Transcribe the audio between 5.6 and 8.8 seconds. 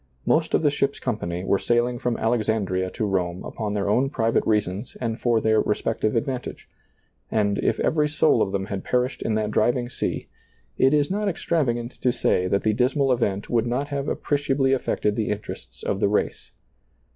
respective advantage; and, if every soul of them